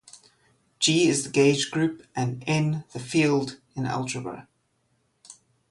"G" 0.79 1.07
is 1.07 1.25
the 1.25 1.29
gauge 1.29 1.69
group, 1.69 2.01
and 2.15 2.43
"N" 2.47 2.85
the 2.91 2.99
"field" 2.99 3.59
algebra. 3.77 4.47